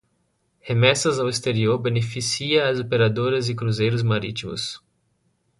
Remessas 0.61 1.19
ao 1.19 1.29
exterior 1.29 1.77
beneficia 1.77 2.67
as 2.67 2.79
operadoras 2.79 3.49
e 3.49 3.53
cruzeiros 3.55 4.01
marítimos 4.01 4.81